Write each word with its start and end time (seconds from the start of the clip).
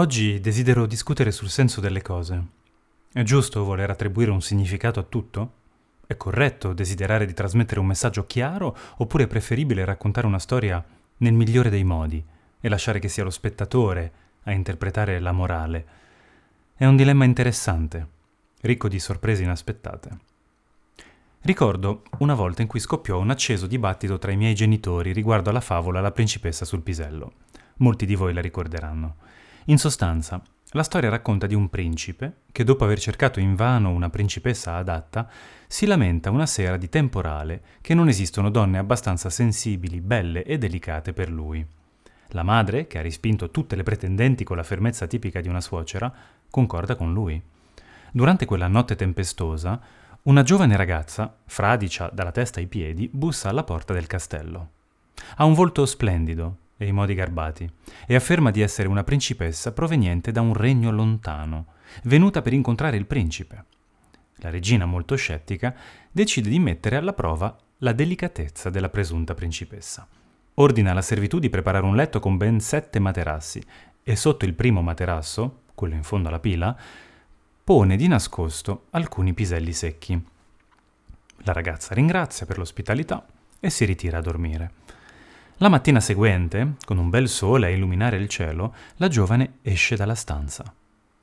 Oggi 0.00 0.40
desidero 0.40 0.86
discutere 0.86 1.30
sul 1.30 1.50
senso 1.50 1.78
delle 1.78 2.00
cose. 2.00 2.42
È 3.12 3.22
giusto 3.22 3.64
voler 3.64 3.90
attribuire 3.90 4.30
un 4.30 4.40
significato 4.40 4.98
a 4.98 5.02
tutto? 5.02 5.52
È 6.06 6.16
corretto 6.16 6.72
desiderare 6.72 7.26
di 7.26 7.34
trasmettere 7.34 7.80
un 7.80 7.86
messaggio 7.86 8.24
chiaro 8.24 8.74
oppure 8.96 9.24
è 9.24 9.26
preferibile 9.26 9.84
raccontare 9.84 10.26
una 10.26 10.38
storia 10.38 10.82
nel 11.18 11.34
migliore 11.34 11.68
dei 11.68 11.84
modi 11.84 12.24
e 12.58 12.68
lasciare 12.70 12.98
che 12.98 13.08
sia 13.08 13.24
lo 13.24 13.28
spettatore 13.28 14.12
a 14.44 14.52
interpretare 14.52 15.20
la 15.20 15.32
morale? 15.32 15.86
È 16.74 16.86
un 16.86 16.96
dilemma 16.96 17.26
interessante, 17.26 18.08
ricco 18.62 18.88
di 18.88 18.98
sorprese 18.98 19.42
inaspettate. 19.42 20.18
Ricordo 21.42 22.04
una 22.20 22.34
volta 22.34 22.62
in 22.62 22.68
cui 22.68 22.80
scoppiò 22.80 23.18
un 23.18 23.28
acceso 23.28 23.66
dibattito 23.66 24.16
tra 24.16 24.32
i 24.32 24.38
miei 24.38 24.54
genitori 24.54 25.12
riguardo 25.12 25.50
alla 25.50 25.60
favola 25.60 26.00
La 26.00 26.10
principessa 26.10 26.64
sul 26.64 26.80
pisello. 26.80 27.32
Molti 27.76 28.06
di 28.06 28.14
voi 28.14 28.32
la 28.32 28.40
ricorderanno. 28.40 29.28
In 29.66 29.78
sostanza, 29.78 30.42
la 30.70 30.82
storia 30.82 31.10
racconta 31.10 31.46
di 31.46 31.54
un 31.54 31.68
principe 31.68 32.42
che, 32.52 32.64
dopo 32.64 32.84
aver 32.84 33.00
cercato 33.00 33.40
invano 33.40 33.90
una 33.90 34.08
principessa 34.08 34.76
adatta, 34.76 35.28
si 35.66 35.84
lamenta 35.84 36.30
una 36.30 36.46
sera 36.46 36.76
di 36.76 36.88
temporale 36.88 37.62
che 37.80 37.92
non 37.92 38.08
esistono 38.08 38.50
donne 38.50 38.78
abbastanza 38.78 39.30
sensibili, 39.30 40.00
belle 40.00 40.44
e 40.44 40.58
delicate 40.58 41.12
per 41.12 41.28
lui. 41.28 41.66
La 42.28 42.44
madre, 42.44 42.86
che 42.86 42.98
ha 42.98 43.02
rispinto 43.02 43.50
tutte 43.50 43.74
le 43.74 43.82
pretendenti 43.82 44.44
con 44.44 44.56
la 44.56 44.62
fermezza 44.62 45.06
tipica 45.06 45.40
di 45.40 45.48
una 45.48 45.60
suocera, 45.60 46.12
concorda 46.48 46.94
con 46.94 47.12
lui. 47.12 47.40
Durante 48.12 48.46
quella 48.46 48.68
notte 48.68 48.94
tempestosa, 48.94 49.80
una 50.22 50.42
giovane 50.42 50.76
ragazza, 50.76 51.34
fradicia 51.44 52.10
dalla 52.12 52.32
testa 52.32 52.60
ai 52.60 52.66
piedi, 52.66 53.08
bussa 53.12 53.48
alla 53.48 53.64
porta 53.64 53.92
del 53.92 54.06
castello. 54.06 54.70
Ha 55.36 55.44
un 55.44 55.54
volto 55.54 55.84
splendido, 55.86 56.56
e 56.82 56.86
i 56.86 56.92
modi 56.92 57.12
garbati, 57.12 57.70
e 58.06 58.14
afferma 58.14 58.50
di 58.50 58.62
essere 58.62 58.88
una 58.88 59.04
principessa 59.04 59.72
proveniente 59.72 60.32
da 60.32 60.40
un 60.40 60.54
regno 60.54 60.90
lontano, 60.90 61.74
venuta 62.04 62.40
per 62.40 62.54
incontrare 62.54 62.96
il 62.96 63.04
principe. 63.04 63.64
La 64.36 64.48
regina, 64.48 64.86
molto 64.86 65.14
scettica, 65.14 65.74
decide 66.10 66.48
di 66.48 66.58
mettere 66.58 66.96
alla 66.96 67.12
prova 67.12 67.54
la 67.78 67.92
delicatezza 67.92 68.70
della 68.70 68.88
presunta 68.88 69.34
principessa. 69.34 70.08
Ordina 70.54 70.92
alla 70.92 71.02
servitù 71.02 71.38
di 71.38 71.50
preparare 71.50 71.84
un 71.84 71.94
letto 71.94 72.18
con 72.18 72.38
ben 72.38 72.60
sette 72.60 72.98
materassi 72.98 73.62
e 74.02 74.16
sotto 74.16 74.46
il 74.46 74.54
primo 74.54 74.80
materasso, 74.80 75.64
quello 75.74 75.94
in 75.94 76.02
fondo 76.02 76.28
alla 76.28 76.40
pila, 76.40 76.74
pone 77.62 77.96
di 77.96 78.08
nascosto 78.08 78.86
alcuni 78.90 79.34
piselli 79.34 79.74
secchi. 79.74 80.18
La 81.42 81.52
ragazza 81.52 81.92
ringrazia 81.92 82.46
per 82.46 82.56
l'ospitalità 82.56 83.26
e 83.60 83.68
si 83.68 83.84
ritira 83.84 84.16
a 84.16 84.22
dormire. 84.22 84.72
La 85.62 85.68
mattina 85.68 86.00
seguente, 86.00 86.76
con 86.86 86.96
un 86.96 87.10
bel 87.10 87.28
sole 87.28 87.66
a 87.66 87.68
illuminare 87.68 88.16
il 88.16 88.28
cielo, 88.28 88.74
la 88.96 89.08
giovane 89.08 89.58
esce 89.60 89.94
dalla 89.94 90.14
stanza. 90.14 90.72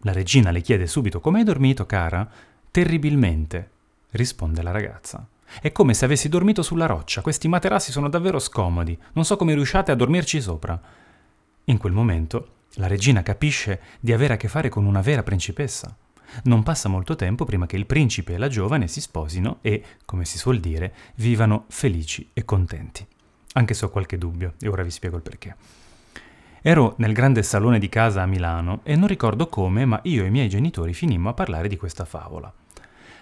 La 0.00 0.12
regina 0.12 0.50
le 0.50 0.60
chiede 0.60 0.86
subito 0.86 1.20
come 1.20 1.38
hai 1.38 1.44
dormito, 1.44 1.86
cara? 1.86 2.28
Terribilmente, 2.70 3.70
risponde 4.10 4.60
la 4.60 4.72
ragazza. 4.72 5.26
È 5.58 5.72
come 5.72 5.94
se 5.94 6.04
avessi 6.04 6.28
dormito 6.28 6.60
sulla 6.60 6.84
roccia, 6.84 7.22
questi 7.22 7.48
materassi 7.48 7.90
sono 7.90 8.10
davvero 8.10 8.38
scomodi, 8.38 8.98
non 9.14 9.24
so 9.24 9.38
come 9.38 9.54
riusciate 9.54 9.90
a 9.90 9.94
dormirci 9.94 10.38
sopra. 10.42 10.78
In 11.64 11.78
quel 11.78 11.94
momento 11.94 12.48
la 12.74 12.88
regina 12.88 13.22
capisce 13.22 13.80
di 14.00 14.12
avere 14.12 14.34
a 14.34 14.36
che 14.36 14.48
fare 14.48 14.68
con 14.68 14.84
una 14.84 15.00
vera 15.00 15.22
principessa. 15.22 15.96
Non 16.42 16.62
passa 16.62 16.90
molto 16.90 17.16
tempo 17.16 17.46
prima 17.46 17.64
che 17.64 17.76
il 17.76 17.86
principe 17.86 18.34
e 18.34 18.36
la 18.36 18.48
giovane 18.48 18.86
si 18.86 19.00
sposino 19.00 19.60
e, 19.62 19.82
come 20.04 20.26
si 20.26 20.36
suol 20.36 20.60
dire, 20.60 20.92
vivano 21.14 21.64
felici 21.68 22.28
e 22.34 22.44
contenti 22.44 23.06
anche 23.56 23.74
se 23.74 23.84
ho 23.84 23.90
qualche 23.90 24.18
dubbio, 24.18 24.54
e 24.60 24.68
ora 24.68 24.82
vi 24.82 24.90
spiego 24.90 25.16
il 25.16 25.22
perché. 25.22 25.56
Ero 26.60 26.94
nel 26.98 27.12
grande 27.12 27.42
salone 27.42 27.78
di 27.78 27.88
casa 27.88 28.22
a 28.22 28.26
Milano 28.26 28.80
e 28.82 28.96
non 28.96 29.08
ricordo 29.08 29.48
come, 29.48 29.84
ma 29.84 29.98
io 30.04 30.24
e 30.24 30.26
i 30.26 30.30
miei 30.30 30.48
genitori 30.48 30.92
finimmo 30.92 31.30
a 31.30 31.34
parlare 31.34 31.68
di 31.68 31.76
questa 31.76 32.04
favola. 32.04 32.52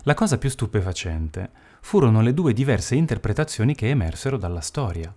La 0.03 0.15
cosa 0.15 0.39
più 0.39 0.49
stupefacente 0.49 1.51
furono 1.81 2.21
le 2.21 2.35
due 2.35 2.53
diverse 2.53 2.95
interpretazioni 2.95 3.75
che 3.75 3.91
emersero 3.91 4.37
dalla 4.37 4.61
storia. 4.61 5.15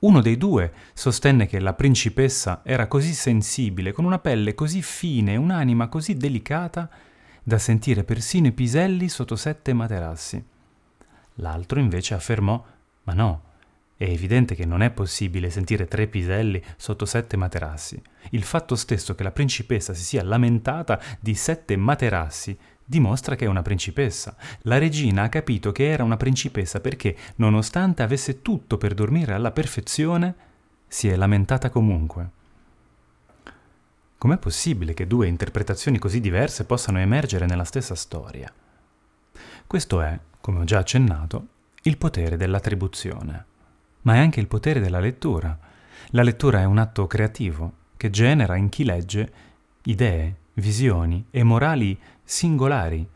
Uno 0.00 0.20
dei 0.20 0.36
due 0.36 0.72
sostenne 0.94 1.46
che 1.46 1.60
la 1.60 1.74
principessa 1.74 2.62
era 2.64 2.86
così 2.86 3.12
sensibile, 3.12 3.92
con 3.92 4.04
una 4.04 4.18
pelle 4.18 4.54
così 4.54 4.80
fine 4.80 5.34
e 5.34 5.36
un'anima 5.36 5.88
così 5.88 6.16
delicata, 6.16 6.88
da 7.42 7.58
sentire 7.58 8.04
persino 8.04 8.46
i 8.46 8.52
piselli 8.52 9.08
sotto 9.08 9.36
sette 9.36 9.72
materassi. 9.72 10.42
L'altro 11.36 11.80
invece 11.80 12.14
affermò: 12.14 12.64
Ma 13.04 13.12
no, 13.12 13.42
è 14.02 14.10
evidente 14.10 14.56
che 14.56 14.66
non 14.66 14.82
è 14.82 14.90
possibile 14.90 15.48
sentire 15.48 15.86
tre 15.86 16.08
piselli 16.08 16.60
sotto 16.76 17.04
sette 17.04 17.36
materassi. 17.36 18.02
Il 18.30 18.42
fatto 18.42 18.74
stesso 18.74 19.14
che 19.14 19.22
la 19.22 19.30
principessa 19.30 19.94
si 19.94 20.02
sia 20.02 20.24
lamentata 20.24 21.00
di 21.20 21.34
sette 21.36 21.76
materassi 21.76 22.58
dimostra 22.84 23.36
che 23.36 23.44
è 23.44 23.48
una 23.48 23.62
principessa. 23.62 24.34
La 24.62 24.78
regina 24.78 25.22
ha 25.22 25.28
capito 25.28 25.70
che 25.70 25.88
era 25.88 26.02
una 26.02 26.16
principessa 26.16 26.80
perché, 26.80 27.16
nonostante 27.36 28.02
avesse 28.02 28.42
tutto 28.42 28.76
per 28.76 28.92
dormire 28.92 29.34
alla 29.34 29.52
perfezione, 29.52 30.34
si 30.88 31.08
è 31.08 31.14
lamentata 31.14 31.70
comunque. 31.70 32.30
Com'è 34.18 34.36
possibile 34.36 34.94
che 34.94 35.06
due 35.06 35.28
interpretazioni 35.28 35.98
così 35.98 36.20
diverse 36.20 36.64
possano 36.64 36.98
emergere 36.98 37.46
nella 37.46 37.64
stessa 37.64 37.94
storia? 37.94 38.52
Questo 39.64 40.00
è, 40.00 40.18
come 40.40 40.58
ho 40.58 40.64
già 40.64 40.78
accennato, 40.78 41.46
il 41.82 41.96
potere 41.96 42.36
dell'attribuzione 42.36 43.50
ma 44.02 44.14
è 44.14 44.18
anche 44.18 44.40
il 44.40 44.48
potere 44.48 44.80
della 44.80 45.00
lettura. 45.00 45.58
La 46.10 46.22
lettura 46.22 46.60
è 46.60 46.64
un 46.64 46.78
atto 46.78 47.06
creativo 47.06 47.80
che 47.96 48.10
genera 48.10 48.56
in 48.56 48.68
chi 48.68 48.84
legge 48.84 49.32
idee, 49.84 50.36
visioni 50.54 51.26
e 51.30 51.42
morali 51.42 51.98
singolari, 52.24 53.08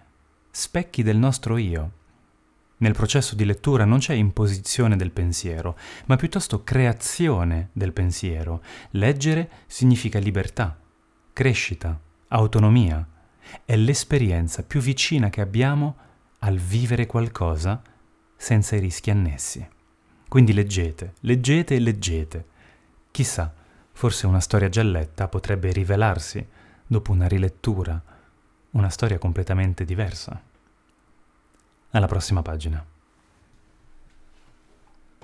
specchi 0.51 1.03
del 1.03 1.17
nostro 1.17 1.57
io. 1.57 1.93
Nel 2.79 2.93
processo 2.93 3.35
di 3.35 3.45
lettura 3.45 3.85
non 3.85 3.99
c'è 3.99 4.13
imposizione 4.13 4.97
del 4.97 5.11
pensiero, 5.11 5.77
ma 6.07 6.17
piuttosto 6.17 6.63
creazione 6.63 7.71
del 7.73 7.93
pensiero. 7.93 8.63
Leggere 8.91 9.51
significa 9.67 10.19
libertà, 10.19 10.79
crescita, 11.33 11.99
autonomia. 12.29 13.07
È 13.65 13.77
l'esperienza 13.77 14.63
più 14.63 14.81
vicina 14.81 15.31
che 15.31 15.41
abbiamo 15.41 15.97
al 16.41 16.59
vivere 16.59 17.07
qualcosa 17.07 17.81
senza 18.37 18.77
i 18.77 18.81
rischi 18.81 19.11
annessi. 19.11 19.67
Quindi 20.29 20.53
leggete, 20.53 21.15
leggete 21.21 21.75
e 21.75 21.81
leggete. 21.81 22.45
Chissà, 23.11 23.53
forse 23.93 24.27
una 24.27 24.41
storia 24.41 24.69
già 24.69 24.83
letta 24.83 25.29
potrebbe 25.29 25.73
rivelarsi, 25.73 26.47
dopo 26.87 27.13
una 27.13 27.29
rilettura, 27.29 28.01
una 28.71 28.89
storia 28.91 29.19
completamente 29.19 29.85
diversa. 29.85 30.41
Alla 31.91 32.07
prossima 32.07 32.43
pagina. 32.43 32.85